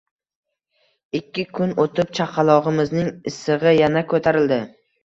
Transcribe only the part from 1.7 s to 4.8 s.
o`tib, chaqalog`imizning issig`i yana ko`tarildi